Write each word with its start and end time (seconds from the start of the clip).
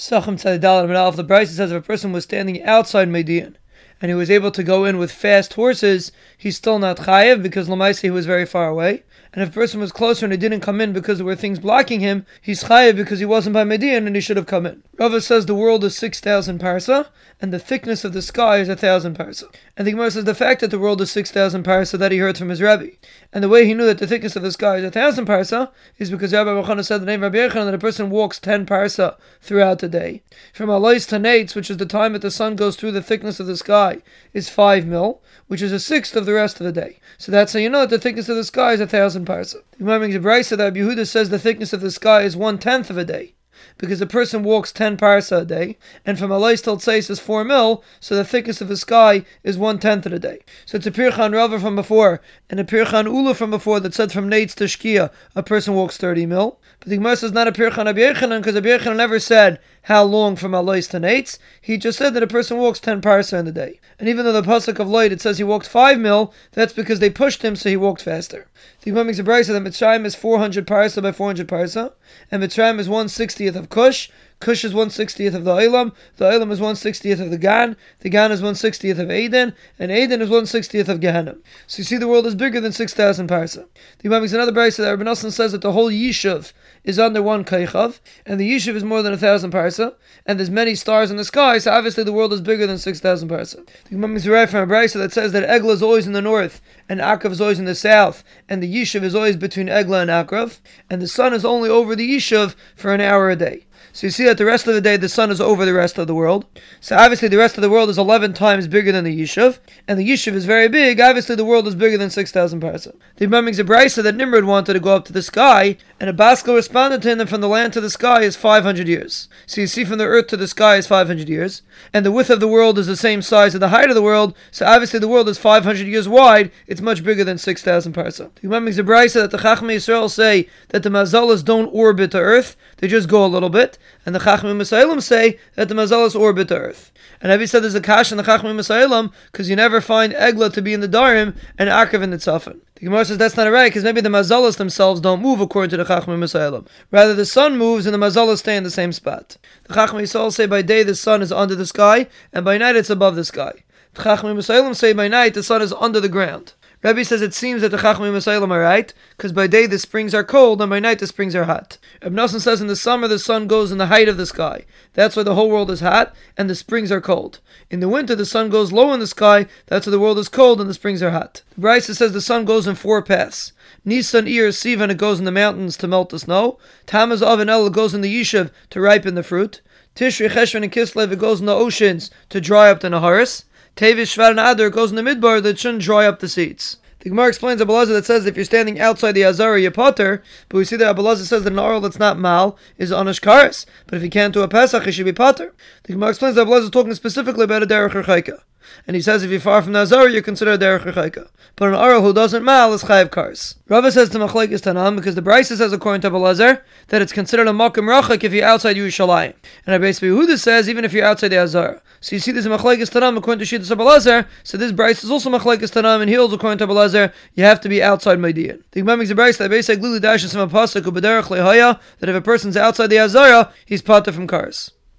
Pesachim 0.00 0.40
Tzadidal 0.40 0.84
and 0.84 0.92
Alf, 0.94 1.16
the 1.16 1.22
brisa 1.22 1.48
says 1.48 1.70
if 1.70 1.76
a 1.76 1.82
person 1.82 2.10
was 2.10 2.24
standing 2.24 2.62
outside 2.62 3.06
Modiin 3.06 3.56
and 4.00 4.10
he 4.10 4.14
was 4.14 4.30
able 4.30 4.50
to 4.50 4.62
go 4.62 4.84
in 4.84 4.98
with 4.98 5.12
fast 5.12 5.54
horses, 5.54 6.12
he's 6.36 6.56
still 6.56 6.78
not 6.78 6.98
chayev 6.98 7.42
because 7.42 7.68
Lamaisi 7.68 8.02
he 8.02 8.10
was 8.10 8.26
very 8.26 8.46
far 8.46 8.68
away. 8.68 9.02
And 9.32 9.44
if 9.44 9.50
a 9.50 9.52
person 9.52 9.78
was 9.78 9.92
closer 9.92 10.26
and 10.26 10.32
he 10.32 10.38
didn't 10.38 10.60
come 10.60 10.80
in 10.80 10.92
because 10.92 11.18
there 11.18 11.26
were 11.26 11.36
things 11.36 11.60
blocking 11.60 12.00
him, 12.00 12.26
he's 12.40 12.64
chayev 12.64 12.96
because 12.96 13.20
he 13.20 13.24
wasn't 13.24 13.54
by 13.54 13.62
Modiin 13.62 14.06
and 14.06 14.16
he 14.16 14.20
should 14.20 14.36
have 14.36 14.46
come 14.46 14.66
in. 14.66 14.82
Rava 14.98 15.20
says 15.20 15.46
the 15.46 15.54
world 15.54 15.84
is 15.84 15.96
6,000 15.96 16.58
parsa 16.58 17.06
and 17.40 17.52
the 17.52 17.58
thickness 17.58 18.04
of 18.04 18.12
the 18.12 18.22
sky 18.22 18.58
is 18.58 18.68
a 18.68 18.74
thousand 18.74 19.16
parsa. 19.16 19.44
And 19.76 19.86
the 19.86 19.92
Gemara 19.92 20.10
says 20.10 20.24
the 20.24 20.34
fact 20.34 20.60
that 20.60 20.70
the 20.70 20.78
world 20.78 21.00
is 21.00 21.12
6,000 21.12 21.64
parsa 21.64 21.98
that 21.98 22.10
he 22.10 22.18
heard 22.18 22.36
from 22.36 22.48
his 22.48 22.60
Rebbe. 22.60 22.90
And 23.32 23.44
the 23.44 23.48
way 23.48 23.66
he 23.66 23.74
knew 23.74 23.86
that 23.86 23.98
the 23.98 24.06
thickness 24.06 24.34
of 24.34 24.42
the 24.42 24.52
sky 24.52 24.76
is 24.76 24.84
a 24.84 24.90
thousand 24.90 25.26
parsa 25.26 25.70
is 25.98 26.10
because 26.10 26.32
Rabbi 26.32 26.50
Bachana 26.50 26.84
said 26.84 27.00
the 27.00 27.06
name 27.06 27.22
Rabbi 27.22 27.38
Yechon 27.38 27.66
that 27.66 27.74
a 27.74 27.78
person 27.78 28.10
walks 28.10 28.38
10 28.40 28.66
parsa 28.66 29.16
throughout 29.40 29.78
the 29.78 29.88
day. 29.88 30.22
From 30.52 30.70
Alais 30.70 31.08
to 31.08 31.16
Nates, 31.16 31.54
which 31.54 31.70
is 31.70 31.76
the 31.76 31.86
time 31.86 32.14
that 32.14 32.22
the 32.22 32.30
sun 32.30 32.56
goes 32.56 32.76
through 32.76 32.92
the 32.92 33.02
thickness 33.02 33.38
of 33.40 33.46
the 33.46 33.56
sky, 33.56 33.89
is 34.32 34.48
5 34.48 34.86
mil, 34.86 35.22
which 35.46 35.62
is 35.62 35.72
a 35.72 35.80
sixth 35.80 36.16
of 36.16 36.26
the 36.26 36.34
rest 36.34 36.60
of 36.60 36.66
the 36.66 36.72
day. 36.72 36.98
So 37.18 37.32
that's 37.32 37.52
how 37.52 37.58
you 37.58 37.68
know 37.68 37.80
that 37.80 37.90
the 37.90 37.98
thickness 37.98 38.28
of 38.28 38.36
the 38.36 38.44
sky 38.44 38.72
is 38.72 38.80
a 38.80 38.86
thousand 38.86 39.26
parsa. 39.26 39.62
The 39.78 39.84
a 39.84 40.20
brisa 40.20 40.56
that 40.56 40.74
Yehuda 40.74 41.06
says 41.06 41.30
the 41.30 41.38
thickness 41.38 41.72
of 41.72 41.80
the 41.80 41.90
sky 41.90 42.22
is 42.22 42.36
one 42.36 42.58
tenth 42.58 42.90
of 42.90 42.98
a 42.98 43.04
day 43.04 43.34
because 43.78 44.00
a 44.00 44.06
person 44.06 44.42
walks 44.42 44.72
10 44.72 44.96
parsa 44.96 45.40
a 45.40 45.44
day, 45.44 45.78
and 46.04 46.18
from 46.18 46.30
Alais 46.30 46.62
till 46.62 46.76
Tseis 46.76 47.10
is 47.10 47.18
4 47.18 47.44
mil, 47.44 47.82
so 47.98 48.14
the 48.14 48.24
thickness 48.24 48.60
of 48.60 48.68
the 48.68 48.76
sky 48.76 49.24
is 49.42 49.56
one 49.56 49.78
tenth 49.78 50.06
of 50.06 50.12
a 50.12 50.18
day. 50.18 50.40
So 50.66 50.76
it's 50.76 50.86
a 50.86 50.90
Pirchan 50.90 51.34
Rava 51.34 51.58
from 51.58 51.76
before, 51.76 52.20
and 52.48 52.60
a 52.60 52.64
Pirchan 52.64 53.04
Ula 53.04 53.34
from 53.34 53.50
before 53.50 53.80
that 53.80 53.94
said 53.94 54.12
from 54.12 54.30
Nates 54.30 54.54
to 54.56 54.64
Shkia, 54.64 55.10
a 55.34 55.42
person 55.42 55.74
walks 55.74 55.96
30 55.96 56.26
mil. 56.26 56.58
But 56.78 56.88
the 56.88 56.96
Gemara 56.96 57.16
says 57.16 57.32
not 57.32 57.48
a 57.48 57.52
Pirchan 57.52 57.92
Abyechanan, 57.92 58.40
because 58.40 58.54
Abyechanan 58.54 58.96
never 58.96 59.18
said 59.18 59.60
how 59.82 60.04
long 60.04 60.36
from 60.36 60.52
Alais 60.52 60.88
to 60.90 60.98
Nates. 60.98 61.38
He 61.60 61.78
just 61.78 61.98
said 61.98 62.14
that 62.14 62.22
a 62.22 62.26
person 62.26 62.58
walks 62.58 62.80
10 62.80 63.00
parsa 63.00 63.38
in 63.38 63.44
the 63.44 63.52
day. 63.52 63.80
And 63.98 64.08
even 64.08 64.24
though 64.24 64.32
the 64.32 64.42
Pasuk 64.42 64.78
of 64.78 64.88
Lot, 64.88 65.12
it 65.12 65.20
says 65.20 65.38
he 65.38 65.44
walked 65.44 65.66
5 65.66 65.98
mil, 65.98 66.34
that's 66.52 66.72
because 66.72 67.00
they 67.00 67.10
pushed 67.10 67.42
him, 67.42 67.56
so 67.56 67.68
he 67.68 67.76
walked 67.76 68.02
faster. 68.02 68.48
The 68.82 68.90
Gemara 68.90 69.04
makes 69.04 69.18
a 69.18 69.24
brisa 69.24 69.48
that 69.48 69.62
Mitzrayim 69.62 70.04
is 70.04 70.14
400 70.14 70.66
parsa 70.66 71.02
by 71.02 71.12
400 71.12 71.48
parsa, 71.48 71.92
and 72.30 72.42
Mitzrayim 72.42 72.78
is 72.78 72.88
160th 72.88 73.56
of 73.56 73.68
Kush, 73.68 74.10
Kush 74.40 74.64
is 74.64 74.72
160th 74.72 75.34
of 75.34 75.44
the 75.44 75.54
Eilam, 75.54 75.92
the 76.16 76.24
Eilam 76.24 76.50
is 76.50 76.60
160th 76.60 77.20
of 77.20 77.30
the 77.30 77.36
Gan, 77.36 77.76
the 77.98 78.08
Gan 78.08 78.32
is 78.32 78.40
160th 78.40 78.98
of 78.98 79.10
Aden, 79.10 79.54
and 79.78 79.92
Aden 79.92 80.22
is 80.22 80.30
160th 80.30 80.88
of 80.88 80.98
Gehenna. 81.00 81.36
So 81.66 81.80
you 81.80 81.84
see 81.84 81.98
the 81.98 82.08
world 82.08 82.24
is 82.24 82.34
bigger 82.34 82.58
than 82.58 82.72
6,000 82.72 83.28
parsa. 83.28 83.66
The 83.98 84.08
Imam 84.08 84.22
makes 84.22 84.32
another 84.32 84.50
brisa 84.50 84.78
that 84.78 84.96
Rabbi 84.96 85.12
says 85.12 85.52
that 85.52 85.60
the 85.60 85.72
whole 85.72 85.90
Yishuv 85.90 86.54
is 86.84 86.98
under 86.98 87.22
one 87.22 87.44
Kaichav, 87.44 88.00
and 88.24 88.40
the 88.40 88.50
Yishuv 88.50 88.76
is 88.76 88.82
more 88.82 89.02
than 89.02 89.12
a 89.12 89.18
thousand 89.18 89.52
parsa, 89.52 89.94
and 90.24 90.38
there's 90.38 90.48
many 90.48 90.74
stars 90.74 91.10
in 91.10 91.18
the 91.18 91.24
sky, 91.26 91.58
so 91.58 91.70
obviously 91.70 92.02
the 92.02 92.12
world 92.12 92.32
is 92.32 92.40
bigger 92.40 92.66
than 92.66 92.78
6,000 92.78 93.28
parsa. 93.28 93.66
The 93.90 93.96
Imam 93.96 94.14
makes 94.14 94.24
a 94.24 94.30
right 94.30 94.48
from 94.48 94.70
a 94.70 94.72
brisa 94.72 94.94
that 94.94 95.12
says 95.12 95.32
that 95.32 95.46
Egla 95.50 95.72
is 95.72 95.82
always 95.82 96.06
in 96.06 96.14
the 96.14 96.22
north, 96.22 96.62
and 96.88 97.00
Akrav 97.00 97.32
is 97.32 97.42
always 97.42 97.58
in 97.58 97.66
the 97.66 97.74
south, 97.74 98.24
and 98.48 98.62
the 98.62 98.74
Yishuv 98.74 99.02
is 99.02 99.14
always 99.14 99.36
between 99.36 99.66
Egla 99.66 100.00
and 100.00 100.10
Akrav, 100.10 100.60
and 100.88 101.02
the 101.02 101.08
sun 101.08 101.34
is 101.34 101.44
only 101.44 101.68
over 101.68 101.94
the 101.94 102.16
Yishuv 102.16 102.54
for 102.74 102.94
an 102.94 103.02
hour 103.02 103.28
a 103.28 103.36
day. 103.36 103.66
So 103.92 104.06
you 104.06 104.10
see 104.10 104.24
that 104.24 104.38
the 104.38 104.44
rest 104.44 104.66
of 104.66 104.74
the 104.74 104.80
day 104.80 104.96
the 104.96 105.08
sun 105.08 105.30
is 105.30 105.40
over 105.40 105.64
the 105.64 105.74
rest 105.74 105.98
of 105.98 106.06
the 106.06 106.14
world. 106.14 106.46
So 106.80 106.96
obviously 106.96 107.28
the 107.28 107.38
rest 107.38 107.56
of 107.56 107.62
the 107.62 107.70
world 107.70 107.88
is 107.88 107.98
11 107.98 108.34
times 108.34 108.68
bigger 108.68 108.92
than 108.92 109.04
the 109.04 109.20
Yishuv, 109.20 109.58
and 109.88 109.98
the 109.98 110.08
Yishuv 110.08 110.34
is 110.34 110.44
very 110.44 110.68
big. 110.68 111.00
Obviously 111.00 111.34
the 111.34 111.44
world 111.44 111.66
is 111.66 111.74
bigger 111.74 111.98
than 111.98 112.10
6,000 112.10 112.60
parsa. 112.60 112.94
The 113.16 113.24
Imam 113.24 113.46
makes 113.46 113.58
a 113.58 113.64
brisa 113.64 114.02
that 114.02 114.14
Nimrod 114.14 114.44
wanted 114.44 114.74
to 114.74 114.80
go 114.80 114.94
up 114.94 115.04
to 115.06 115.12
the 115.12 115.22
sky, 115.22 115.76
and 115.98 116.16
Abasko 116.16 116.54
responded 116.54 117.02
to 117.02 117.10
him 117.10 117.18
that 117.18 117.28
from 117.28 117.40
the 117.40 117.48
land 117.48 117.72
to 117.72 117.80
the 117.80 117.90
sky 117.90 118.22
is 118.22 118.36
500 118.36 118.86
years. 118.86 119.28
So 119.46 119.60
you 119.60 119.66
see 119.66 119.84
from 119.84 119.98
the 119.98 120.06
earth 120.06 120.28
to 120.28 120.36
the 120.36 120.48
sky 120.48 120.76
is 120.76 120.86
500 120.86 121.28
years, 121.28 121.62
and 121.92 122.06
the 122.06 122.12
width 122.12 122.30
of 122.30 122.40
the 122.40 122.48
world 122.48 122.78
is 122.78 122.86
the 122.86 122.96
same 122.96 123.22
size 123.22 123.54
as 123.54 123.60
the 123.60 123.68
height 123.68 123.90
of 123.90 123.96
the 123.96 124.02
world, 124.02 124.34
so 124.50 124.66
obviously 124.66 125.00
the 125.00 125.08
world 125.08 125.28
is 125.28 125.38
500 125.38 125.86
years 125.86 126.08
wide, 126.08 126.52
it's 126.66 126.80
much 126.80 127.02
bigger 127.02 127.24
than 127.24 127.38
6,000 127.38 127.92
parsa. 127.92 128.30
The 128.36 128.46
Imam 128.46 128.64
makes 128.64 128.78
a 128.78 128.84
brisa 128.84 129.14
that 129.14 129.30
the 129.30 129.38
Chachmei 129.38 129.76
Yisrael 129.76 130.10
say 130.10 130.48
that 130.68 130.82
the 130.82 130.90
Mazalas 130.90 131.44
don't 131.44 131.68
orbit 131.74 132.12
the 132.12 132.20
earth, 132.20 132.56
they 132.78 132.88
just 132.88 133.08
go 133.08 133.24
a 133.24 133.26
little 133.26 133.50
bit, 133.50 133.78
and 134.04 134.14
the 134.14 134.18
Chachmei 134.20 134.56
Masailim 134.56 135.02
say 135.02 135.38
that 135.54 135.68
the 135.68 135.74
Mazalas 135.74 136.18
orbit 136.18 136.48
the 136.48 136.56
earth. 136.56 136.92
And 137.20 137.30
Avi 137.30 137.46
said 137.46 137.62
there's 137.62 137.74
a 137.74 137.80
kash 137.80 138.10
in 138.10 138.16
the 138.16 138.24
Chachmei 138.24 138.54
Masailim 138.54 139.12
because 139.30 139.50
you 139.50 139.56
never 139.56 139.80
find 139.80 140.12
Egla 140.12 140.52
to 140.52 140.62
be 140.62 140.72
in 140.72 140.80
the 140.80 140.88
Darim 140.88 141.36
and 141.58 141.68
Akrav 141.68 142.02
in 142.02 142.10
the 142.10 142.16
Tzafin. 142.16 142.60
The 142.76 142.86
Gemara 142.86 143.04
says 143.04 143.18
that's 143.18 143.36
not 143.36 143.50
right 143.50 143.68
because 143.70 143.84
maybe 143.84 144.00
the 144.00 144.08
Mazalas 144.08 144.56
themselves 144.56 145.00
don't 145.00 145.20
move 145.20 145.40
according 145.40 145.70
to 145.70 145.76
the 145.76 145.84
Chachmei 145.84 146.18
Masailim. 146.18 146.66
Rather, 146.90 147.14
the 147.14 147.26
sun 147.26 147.58
moves 147.58 147.86
and 147.86 147.94
the 147.94 147.98
Mazalas 147.98 148.38
stay 148.38 148.56
in 148.56 148.64
the 148.64 148.70
same 148.70 148.92
spot. 148.92 149.36
The 149.64 149.74
Chachmei 149.74 150.02
Yisrael 150.02 150.32
say 150.32 150.46
by 150.46 150.62
day 150.62 150.82
the 150.82 150.94
sun 150.94 151.20
is 151.20 151.30
under 151.30 151.54
the 151.54 151.66
sky 151.66 152.08
and 152.32 152.44
by 152.44 152.56
night 152.56 152.76
it's 152.76 152.90
above 152.90 153.16
the 153.16 153.24
sky. 153.24 153.64
The 153.94 154.02
Chachmei 154.02 154.34
Masailim 154.34 154.74
say 154.74 154.92
by 154.92 155.08
night 155.08 155.34
the 155.34 155.42
sun 155.42 155.60
is 155.62 155.72
under 155.74 156.00
the 156.00 156.08
ground. 156.08 156.54
Rabbi 156.82 157.02
says 157.02 157.20
it 157.20 157.34
seems 157.34 157.60
that 157.60 157.68
the 157.68 157.76
Chachmei 157.76 158.10
Masailim 158.10 158.50
are 158.50 158.60
right, 158.60 158.94
because 159.14 159.32
by 159.32 159.46
day 159.46 159.66
the 159.66 159.78
springs 159.78 160.14
are 160.14 160.24
cold 160.24 160.62
and 160.62 160.70
by 160.70 160.80
night 160.80 160.98
the 160.98 161.06
springs 161.06 161.34
are 161.34 161.44
hot. 161.44 161.76
Ibn 162.00 162.16
Nassan 162.16 162.40
says 162.40 162.62
in 162.62 162.68
the 162.68 162.76
summer 162.76 163.06
the 163.06 163.18
sun 163.18 163.46
goes 163.46 163.70
in 163.70 163.76
the 163.76 163.88
height 163.88 164.08
of 164.08 164.16
the 164.16 164.24
sky. 164.24 164.64
That's 164.94 165.14
why 165.14 165.22
the 165.22 165.34
whole 165.34 165.50
world 165.50 165.70
is 165.70 165.80
hot 165.80 166.14
and 166.38 166.48
the 166.48 166.54
springs 166.54 166.90
are 166.90 167.02
cold. 167.02 167.40
In 167.70 167.80
the 167.80 167.88
winter 167.88 168.14
the 168.14 168.24
sun 168.24 168.48
goes 168.48 168.72
low 168.72 168.94
in 168.94 169.00
the 169.00 169.06
sky. 169.06 169.46
That's 169.66 169.86
why 169.86 169.90
the 169.90 170.00
world 170.00 170.18
is 170.18 170.30
cold 170.30 170.58
and 170.58 170.70
the 170.70 170.74
springs 170.74 171.02
are 171.02 171.10
hot. 171.10 171.42
Brisa 171.58 171.94
says 171.94 172.12
the 172.14 172.22
sun 172.22 172.46
goes 172.46 172.66
in 172.66 172.76
four 172.76 173.02
paths. 173.02 173.52
Nisan, 173.84 174.24
Iyar, 174.24 174.48
Sivan 174.48 174.90
it 174.90 174.96
goes 174.96 175.18
in 175.18 175.26
the 175.26 175.32
mountains 175.32 175.76
to 175.78 175.88
melt 175.88 176.08
the 176.08 176.18
snow. 176.18 176.58
Tammuz, 176.86 177.22
Av, 177.22 177.40
and 177.40 177.50
El 177.50 177.68
goes 177.68 177.92
in 177.92 178.00
the 178.00 178.20
Yishuv 178.20 178.50
to 178.70 178.80
ripen 178.80 179.16
the 179.16 179.22
fruit. 179.22 179.60
Tishri, 179.94 180.30
Cheshvan, 180.30 180.62
and 180.62 180.72
Kislev 180.72 181.12
it 181.12 181.18
goes 181.18 181.40
in 181.40 181.46
the 181.46 181.54
oceans 181.54 182.10
to 182.30 182.40
dry 182.40 182.70
up 182.70 182.80
the 182.80 182.88
Naharis. 182.88 183.44
Tevis, 183.76 184.14
Shvat, 184.14 184.30
and 184.30 184.40
Adar 184.40 184.70
goes 184.70 184.90
in 184.90 184.96
the 184.96 185.02
Midbar 185.02 185.42
that 185.42 185.58
shouldn't 185.58 185.82
dry 185.82 186.06
up 186.06 186.20
the 186.20 186.28
seeds. 186.28 186.76
The 187.00 187.08
Gemara 187.08 187.28
explains 187.28 187.62
Abelazar 187.62 187.88
that 187.88 188.04
says 188.04 188.26
if 188.26 188.36
you're 188.36 188.44
standing 188.44 188.78
outside 188.78 189.12
the 189.12 189.24
Azara, 189.24 189.58
you're 189.58 189.70
patur, 189.70 190.20
but 190.50 190.58
we 190.58 190.66
see 190.66 190.76
that 190.76 190.94
Abelazar 190.94 191.24
says 191.24 191.44
that 191.44 191.52
an 191.56 191.82
that's 191.82 191.98
not 191.98 192.18
mal 192.18 192.58
is 192.76 192.90
onish 192.90 193.20
karis. 193.20 193.64
But 193.86 193.96
if 193.96 194.02
you 194.02 194.10
can't 194.10 194.34
do 194.34 194.42
a 194.42 194.48
Pesach, 194.48 194.84
he 194.84 194.92
should 194.92 195.06
be 195.06 195.12
patur. 195.12 195.52
The 195.84 195.94
Gemara 195.94 196.10
explains 196.10 196.34
that 196.34 196.46
Abelazar 196.46 196.64
is 196.64 196.70
talking 196.70 196.92
specifically 196.94 197.44
about 197.44 197.62
a 197.62 197.66
derech 197.66 197.92
rechaika. 197.92 198.42
And 198.86 198.96
he 198.96 199.02
says 199.02 199.22
if 199.22 199.30
you're 199.30 199.40
far 199.40 199.62
from 199.62 199.72
the 199.72 199.80
Azara, 199.80 200.10
you're 200.10 200.22
considered 200.22 200.60
derech 200.60 200.82
rechaika. 200.82 201.28
But 201.56 201.68
an 201.68 201.74
arel 201.74 202.02
who 202.02 202.12
doesn't 202.12 202.44
mal 202.44 202.72
is 202.72 202.84
chayav 202.84 203.10
kars. 203.10 203.56
Rava 203.68 203.92
says 203.92 204.08
to 204.10 204.18
Machlaik 204.18 204.50
is 204.50 204.62
Tanam 204.62 204.96
because 204.96 205.14
the 205.14 205.22
Brisa 205.22 205.56
says 205.56 205.72
according 205.72 206.00
to 206.02 206.10
Abelazar 206.10 206.62
that 206.88 207.02
it's 207.02 207.12
considered 207.12 207.48
a 207.48 207.50
makim 207.50 207.84
rachak 207.84 208.24
if 208.24 208.32
you're 208.32 208.44
outside 208.44 208.76
Yerushalayim. 208.76 209.34
And 209.66 209.82
Rabbi 209.82 209.90
Yehuda 209.90 210.38
says 210.38 210.68
even 210.68 210.84
if 210.84 210.92
you're 210.92 211.04
outside 211.04 211.28
the 211.28 211.38
Azar. 211.38 211.82
So 212.00 212.16
you 212.16 212.20
see 212.20 212.32
this 212.32 212.46
Machlaik 212.46 212.78
is 212.78 212.90
Tanam 212.90 213.16
according 213.16 213.44
to 213.44 213.58
Shittas 213.58 213.74
Abelazar. 213.74 214.26
So 214.42 214.56
this 214.56 214.72
Brisa 214.72 215.04
is 215.04 215.10
also 215.10 215.30
Machlaik 215.30 215.62
is 215.62 215.70
Tanam 215.70 216.00
and 216.00 216.08
he 216.08 216.16
according 216.16 216.58
to 216.58 216.66
Abelazar 216.66 217.12
you 217.34 217.44
have 217.44 217.60
to 217.60 217.68
be 217.68 217.82
outside 217.82 218.18
Modiin. 218.18 218.62
The 218.70 218.80
Gemara 218.80 218.96
makes 218.98 219.10
a 219.10 219.14
Brisa 219.14 219.38
that 219.38 219.50
basically 219.50 219.88
Glili 219.88 220.00
Dash 220.00 220.24
is 220.24 220.32
from 220.32 220.42
a 220.42 220.48
pasuk 220.48 220.84
that 221.00 222.08
if 222.08 222.16
a 222.16 222.20
person's 222.20 222.56
outside 222.56 222.88
the 222.88 222.98
Azara, 222.98 223.52
he's 223.64 223.82
patur 223.82 224.12
from 224.12 224.26
cars. 224.26 224.72